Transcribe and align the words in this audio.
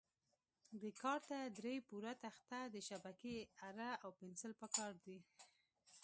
دې 0.81 0.91
کار 1.01 1.19
ته 1.27 1.37
درې 1.57 1.75
پوره 1.87 2.13
تخته، 2.23 2.59
د 2.75 2.77
شبکې 2.87 3.35
اره 3.67 3.89
او 4.03 4.09
پنسل 4.19 4.51
په 4.61 4.67
کار 4.75 4.93
دي. 5.05 5.17